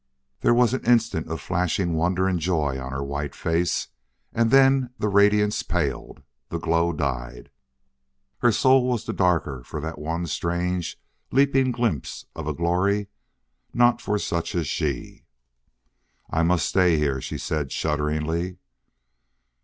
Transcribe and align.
There 0.39 0.55
was 0.55 0.73
an 0.73 0.83
instant 0.83 1.27
of 1.27 1.39
flashing 1.39 1.93
wonder 1.93 2.27
and 2.27 2.39
joy 2.39 2.79
on 2.81 2.91
her 2.91 3.03
white 3.03 3.35
face, 3.35 3.89
and 4.33 4.49
then 4.49 4.89
the 4.97 5.07
radiance 5.07 5.61
paled, 5.61 6.23
the 6.49 6.57
glow 6.57 6.91
died. 6.91 7.51
Her 8.39 8.51
soul 8.51 8.87
was 8.89 9.05
the 9.05 9.13
darker 9.13 9.61
for 9.63 9.79
that 9.81 9.99
one 9.99 10.25
strange, 10.25 10.99
leaping 11.31 11.71
glimpse 11.71 12.25
of 12.35 12.47
a 12.47 12.53
glory 12.55 13.09
not 13.75 14.01
for 14.01 14.17
such 14.17 14.55
as 14.55 14.65
she. 14.65 15.25
"I 16.31 16.41
must 16.41 16.67
stay 16.67 16.97
here," 16.97 17.21
she 17.21 17.37
said, 17.37 17.71
shudderingly. 17.71 18.57